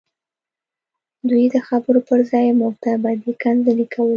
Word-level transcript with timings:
دوی 1.29 1.43
د 1.53 1.55
خبرو 1.67 1.99
پرځای 2.09 2.47
موږ 2.59 2.73
ته 2.83 2.91
بدې 3.03 3.33
کنځلې 3.43 3.85
کولې 3.93 4.09